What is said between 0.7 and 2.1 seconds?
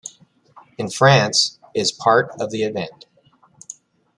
In France, is